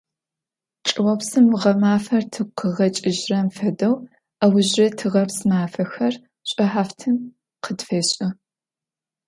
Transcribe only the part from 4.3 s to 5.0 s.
аужрэ